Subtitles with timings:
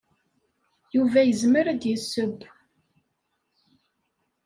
[0.95, 2.39] Yuba yezmer ad d-yesseww.